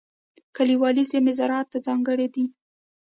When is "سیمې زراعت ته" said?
1.11-1.79